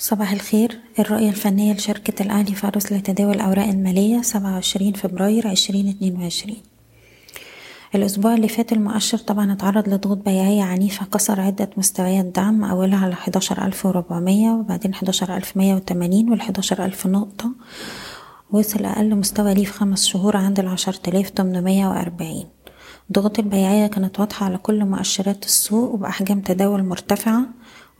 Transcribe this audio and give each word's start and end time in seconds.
صباح 0.00 0.32
الخير. 0.32 0.78
الرؤية 0.98 1.28
الفنية 1.28 1.72
لشركة 1.72 2.22
الأهلي 2.22 2.54
فارس 2.54 2.92
لتداول 2.92 3.34
الأوراق 3.34 3.66
المالية 3.68 4.22
سبعة 4.22 4.52
وعشرين 4.54 4.92
فبراير 4.92 5.48
عشرين 5.48 5.88
اتنين 5.88 6.16
وعشرين. 6.20 6.62
الأسبوع 7.94 8.34
اللي 8.34 8.48
فات 8.48 8.72
المؤشر 8.72 9.18
طبعا 9.18 9.52
اتعرض 9.52 9.88
لضغوط 9.88 10.18
بيعية 10.18 10.62
عنيفة 10.62 11.06
كسر 11.06 11.40
عدة 11.40 11.70
مستويات 11.76 12.24
دعم 12.24 12.64
أولها 12.64 12.98
على 12.98 13.14
حداشر 13.14 13.66
ألف 13.66 13.86
وربعمية 13.86 14.50
وبعدين 14.50 14.94
حداشر 14.94 15.36
ألف 15.36 15.56
مية 15.56 15.74
وتمانين 15.74 16.30
والحداشر 16.30 16.84
ألف 16.84 17.06
نقطة 17.06 17.50
وصل 18.50 18.84
أقل 18.84 19.14
مستوى 19.14 19.54
ليه 19.54 19.64
في 19.64 19.72
خمس 19.72 20.06
شهور 20.06 20.36
عند 20.36 20.60
العشر 20.60 20.92
تلاف 20.92 21.30
تمنمية 21.30 21.86
وأربعين. 21.86 22.46
الضغوط 23.08 23.38
البيعية 23.38 23.86
كانت 23.86 24.20
واضحة 24.20 24.46
على 24.46 24.58
كل 24.58 24.84
مؤشرات 24.84 25.44
السوق 25.44 25.94
وبأحجام 25.94 26.40
تداول 26.40 26.84
مرتفعة. 26.84 27.42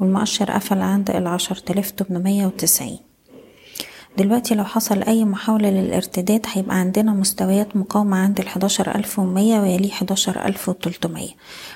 والمؤشر 0.00 0.50
قفل 0.50 0.78
عند 0.78 1.10
العشر 1.10 1.54
تلاف 1.54 1.90
تمنمية 1.90 2.46
وتسعين. 2.46 3.07
دلوقتي 4.18 4.54
لو 4.54 4.64
حصل 4.64 5.02
أي 5.02 5.24
محاولة 5.24 5.70
للارتداد 5.70 6.46
هيبقى 6.52 6.76
عندنا 6.76 7.12
مستويات 7.12 7.76
مقاومة 7.76 8.16
عند 8.16 8.40
الحداشر 8.40 8.94
ألف 8.94 9.18
ومية 9.18 9.60
ويليه 9.60 9.90
حداشر 9.90 10.44
ألف 10.46 10.68
وتلتمية. 10.68 11.28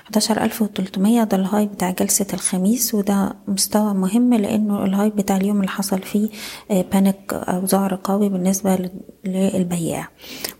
حداشر 0.05 0.41
ألف 0.43 0.61
وتلتمية 0.61 1.23
ده 1.23 1.37
ال 1.37 1.43
high 1.43 1.65
بتاع 1.65 1.91
جلسة 1.91 2.25
الخميس 2.33 2.93
وده 2.95 3.33
مستوى 3.47 3.93
مهم 3.93 4.33
لأنه 4.33 4.85
ال 4.85 4.90
high 4.90 5.09
بتاع 5.09 5.37
اليوم 5.37 5.57
اللي 5.57 5.67
حصل 5.67 6.01
فيه 6.01 6.29
panic 6.69 7.33
أو 7.33 7.65
ذعر 7.65 7.99
قوي 8.03 8.29
بالنسبة 8.29 8.89
للبياع. 9.25 10.07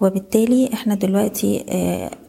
وبالتالي 0.02 0.70
إحنا 0.74 0.96
دلوقتي 0.96 1.66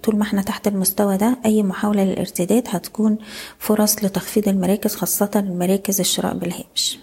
طول 0.03 0.17
ما 0.17 0.23
إحنا 0.23 0.43
تحت 0.43 0.69
المستوى 0.69 1.17
ده 1.17 1.37
أي 1.47 1.63
محاولة 1.63 2.05
للارتداد 2.05 2.65
هتكون 2.71 3.19
فرص 3.59 4.05
لتخفيض 4.05 4.49
المراكز 4.49 4.95
خاصة 4.95 5.31
المراكز 5.37 6.01
الشراء 6.01 6.35
بالهامش. 6.35 6.99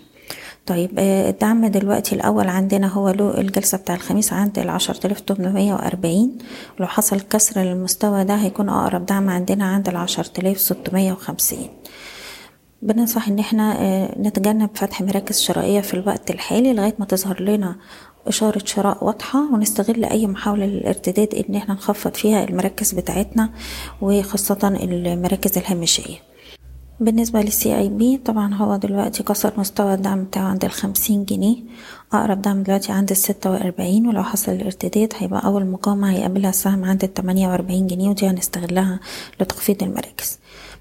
طيب 0.66 1.00
الدعم 1.00 1.66
دلوقتي 1.66 2.16
الأول 2.16 2.48
عندنا 2.48 2.88
هو 2.88 3.10
له 3.10 3.42
الجلسة 3.42 3.78
بتاع 3.78 3.96
الخميس 3.96 4.34
عند 4.34 4.60
العشر 4.60 4.94
تلاف 4.94 5.20
تمنمية 5.20 5.74
وأربعين 5.74 6.38
لو 6.80 6.88
حصل 6.88 7.20
كسر 7.22 7.62
للمستوى 7.62 8.24
ده 8.24 8.36
هيكون 8.36 8.70
أقرب 8.70 9.06
دعم 9.06 9.30
عندنا 9.30 9.66
عند 9.66 9.88
العشر 9.90 10.24
تلاف 10.24 10.60
ستمية 10.60 11.12
وخمسين. 11.14 11.70
بننصح 12.82 13.28
إن 13.28 13.40
إحنا 13.40 13.76
نتجنب 14.22 14.70
فتح 14.76 15.02
مراكز 15.02 15.40
شرائية 15.40 15.82
في 15.82 15.94
الوقت 15.94 16.32
الحالي 16.32 16.74
لغاية 16.74 16.96
ما 17.00 17.06
تظهر 17.06 17.42
لنا 17.42 17.76
إشارة 18.28 18.62
شراء 18.66 19.04
واضحة 19.06 19.54
ونستغل 19.54 20.06
أي 20.06 20.28
محاولة 20.28 20.66
للارتداد 20.66 21.36
إن 21.50 21.56
إحنا 21.56 21.74
نخفض 21.74 22.14
فيها 22.14 22.44
المراكز 22.44 22.92
بتاعتنا 22.92 23.50
وخاصة 24.02 24.68
المراكز 24.82 25.58
الهامشية. 25.58 26.18
بالنسبة 27.02 27.42
للسي 27.42 27.78
اي 27.78 27.90
بي 27.90 28.18
طبعا 28.18 28.54
هو 28.54 28.76
دلوقتي 28.76 29.24
كسر 29.24 29.54
مستوى 29.58 29.94
الدعم 29.94 30.24
بتاعه 30.24 30.44
عند 30.44 30.66
الخمسين 30.66 31.26
جنيه. 31.26 31.56
أقرب 32.14 32.42
دعم 32.42 32.64
دلوقتي 32.64 32.92
عند 32.92 33.12
الستة 33.12 33.52
وأربعين 33.52 34.08
ولو 34.08 34.24
حصل 34.24 34.52
الارتداد 34.52 35.14
هيبقى 35.18 35.46
أول 35.46 35.66
مقاومة 35.66 36.12
هيقابلها 36.12 36.50
السهم 36.50 36.86
عند 36.86 37.04
التمانية 37.04 37.48
وأربعين 37.48 37.88
جنيه 37.88 38.10
ودي 38.10 38.28
هنستغلها 38.28 39.00
لتخفيض 39.40 39.84
المراكز. 39.84 40.40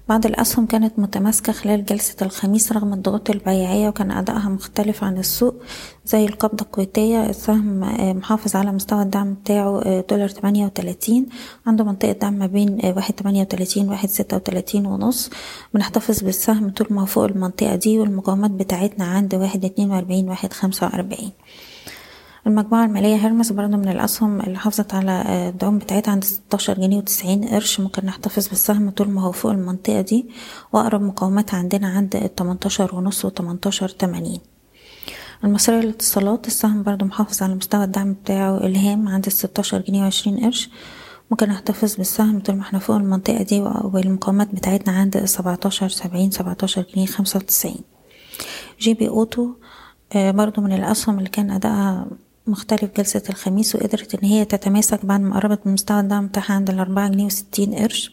بعض 0.09 0.25
الأسهم 0.25 0.65
كانت 0.65 0.99
متماسكة 0.99 1.53
خلال 1.53 1.85
جلسة 1.85 2.15
الخميس 2.21 2.71
رغم 2.71 2.93
الضغوط 2.93 3.29
البيعية 3.29 3.87
وكان 3.87 4.11
أدائها 4.11 4.49
مختلف 4.49 5.03
عن 5.03 5.17
السوق 5.17 5.55
زي 6.05 6.25
القبضة 6.25 6.65
الكويتية 6.65 7.29
السهم 7.29 7.79
محافظ 8.17 8.55
على 8.55 8.71
مستوى 8.71 9.01
الدعم 9.01 9.33
بتاعه 9.33 10.03
دولار 10.09 10.29
تمانية 10.29 10.65
وتلاتين 10.65 11.25
عنده 11.67 11.83
منطقة 11.83 12.11
دعم 12.11 12.33
ما 12.33 12.45
بين 12.47 12.79
واحد 12.95 13.13
تمانية 13.13 13.41
وتلاتين 13.41 13.89
واحد 13.89 14.09
ستة 14.09 14.37
وتلاتين 14.37 14.85
ونص. 14.85 15.29
بنحتفظ 15.73 16.23
بالسهم 16.23 16.69
طول 16.69 16.87
ما 16.89 17.05
فوق 17.05 17.23
المنطقة 17.23 17.75
دي 17.75 17.99
والمقاومات 17.99 18.51
بتاعتنا 18.51 19.05
عند 19.05 19.35
واحد 19.35 19.65
اتنين 19.65 19.91
وأربعين 19.91 20.29
واحد 20.29 20.53
خمسة 20.53 20.85
وأربعين. 20.87 21.31
المجموعة 22.47 22.85
المالية 22.85 23.15
هرمس 23.15 23.51
برضه 23.51 23.77
من 23.77 23.87
الأسهم 23.87 24.41
اللي 24.41 24.57
حافظت 24.57 24.93
على 24.93 25.23
الدعم 25.49 25.77
بتاعتها 25.77 26.11
عند 26.11 26.23
ستاشر 26.23 26.73
جنيه 26.73 26.97
وتسعين 26.97 27.47
قرش. 27.47 27.79
ممكن 27.79 28.05
نحتفظ 28.05 28.47
بالسهم 28.47 28.89
طول 28.89 29.09
ما 29.09 29.21
هو 29.21 29.31
فوق 29.31 29.51
المنطقة 29.51 30.01
دي. 30.01 30.29
وأقرب 30.73 31.01
مقاومات 31.01 31.53
عندنا 31.53 31.87
عند 31.87 32.15
التمنتاشر 32.15 32.95
ونص 32.95 33.25
وتمنتاشر 33.25 33.89
تمانين. 33.89 34.39
المصرية 35.43 35.79
للاتصالات 35.79 36.47
السهم 36.47 36.83
برضه 36.83 37.05
محافظ 37.05 37.43
على 37.43 37.55
مستوى 37.55 37.83
الدعم 37.83 38.13
بتاعه 38.13 38.57
الهام 38.57 39.07
عند 39.07 39.25
الستاشر 39.25 39.81
جنيه 39.81 40.01
وعشرين 40.03 40.45
قرش. 40.45 40.69
ممكن 41.31 41.49
نحتفظ 41.49 41.95
بالسهم 41.95 42.39
طول 42.39 42.55
ما 42.55 42.61
إحنا 42.61 42.79
فوق 42.79 42.95
المنطقة 42.95 43.43
دي 43.43 43.61
والمقاومات 43.61 44.55
بتاعتنا 44.55 44.93
عند 44.93 45.25
سبعتاشر 45.25 45.89
سبعين 45.89 46.31
سبعتاشر 46.31 46.85
جنيه 46.95 47.05
خمسة 47.05 47.37
وتسعين. 47.37 47.81
GB 48.79 49.09
Auto 49.09 49.49
برضو 50.15 50.61
من 50.61 50.73
الأسهم 50.73 51.17
اللي 51.17 51.29
كان 51.29 51.51
أدائها 51.51 52.07
مختلف 52.51 52.91
جلسة 52.97 53.23
الخميس 53.29 53.75
وقدرت 53.75 54.15
إن 54.15 54.29
هي 54.29 54.45
تتماسك 54.45 55.05
بعد 55.05 55.19
ما 55.21 55.35
قربت 55.35 55.67
من 55.67 55.73
مستوى 55.73 55.99
الدعم 55.99 56.27
بتاعها 56.27 56.53
عند 56.53 56.69
الأربعة 56.69 57.09
جنيه 57.09 57.25
وستين 57.25 57.73
قرش. 57.75 58.11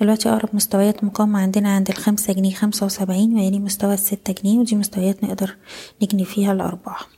دلوقتي 0.00 0.28
أقرب 0.28 0.48
مستويات 0.52 1.04
مقاومة 1.04 1.38
عندنا 1.38 1.68
عند 1.74 1.88
الخمسة 1.88 2.32
جنيه 2.32 2.54
خمسة 2.54 2.86
وسبعين 2.86 3.34
ويلي 3.34 3.58
مستوى 3.58 3.94
الستة 3.94 4.34
جنيه 4.42 4.58
ودي 4.58 4.76
مستويات 4.76 5.24
نقدر 5.24 5.56
نجني 6.02 6.24
فيها 6.24 6.52
الأرباح 6.52 7.08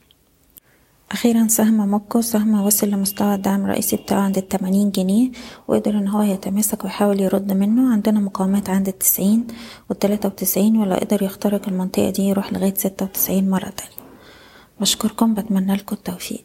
أخيرا 1.13 1.47
سهم 1.49 1.89
موكو 1.89 2.21
سهم 2.21 2.61
وصل 2.61 2.89
لمستوى 2.89 3.35
الدعم 3.35 3.65
الرئيسي 3.65 3.97
بتاعه 3.97 4.21
عند 4.21 4.39
التمانين 4.39 4.91
جنيه 4.91 5.31
وقدر 5.69 5.91
إن 5.91 6.09
هو 6.09 6.23
يتماسك 6.23 6.85
ويحاول 6.85 7.21
يرد 7.21 7.53
منه. 7.53 7.93
عندنا 7.93 8.21
مقاومات 8.21 8.71
عند 8.71 8.89
التسعين 8.89 9.47
والتلاتة 9.89 10.29
وتسعين 10.29 10.77
ولو 10.77 10.95
قدر 10.95 11.23
يخترق 11.23 11.69
المنطقة 11.69 12.11
دي 12.11 12.23
يروح 12.23 12.53
لغاية 12.53 12.75
ستة 12.75 13.05
وتسعين 13.05 13.51
مرة 13.51 13.69
تانية. 13.69 14.09
بشكركم 14.81 15.35
بتمنى 15.35 15.75
لكم 15.77 15.97
التوفيق. 15.97 16.45